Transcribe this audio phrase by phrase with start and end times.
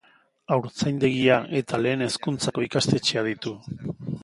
[0.53, 3.57] Haurtzaindegia eta lehen hezkuntzako ikastetxea ditu.